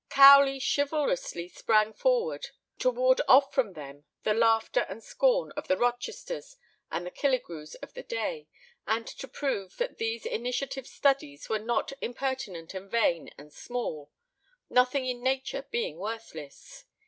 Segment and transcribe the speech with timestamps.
[0.09, 2.47] Cowley chivalrously sprang forward
[2.79, 6.57] to ward off from them the laughter and scorn of the Rochesters
[6.89, 8.47] and the Killigrews of the day,
[8.87, 14.09] and to prove that these initiative studies were not "impertinent and vain and small,"
[14.71, 16.85] nothing in nature being worthless.